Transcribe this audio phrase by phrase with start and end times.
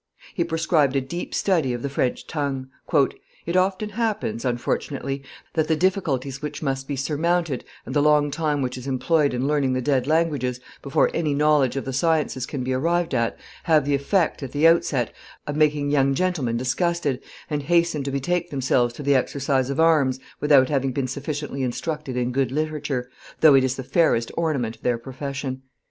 [0.33, 2.69] He prescribed a deep study of the French tongue.
[3.45, 5.21] "It often happens, unfortunately,
[5.53, 9.45] that the difficulties which must be surmounted and the long time which is employed in
[9.45, 13.85] learning the dead languages, before any knowledge of the sciences can be arrived at, have
[13.85, 15.13] the effect, at the outset,
[15.45, 20.19] of making young gentlemen disgusted and hasten to betake themselves to the exercise of arms
[20.39, 23.07] without having been sufficiently instructed in good literature,
[23.41, 25.61] though it is the fairest ornament of their profession.